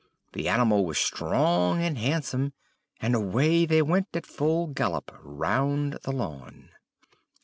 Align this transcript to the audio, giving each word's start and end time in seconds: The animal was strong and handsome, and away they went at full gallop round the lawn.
The 0.33 0.49
animal 0.49 0.83
was 0.83 0.97
strong 0.97 1.83
and 1.83 1.95
handsome, 1.95 2.53
and 3.01 3.13
away 3.13 3.67
they 3.67 3.83
went 3.83 4.07
at 4.15 4.25
full 4.25 4.65
gallop 4.65 5.11
round 5.21 5.99
the 6.01 6.11
lawn. 6.11 6.71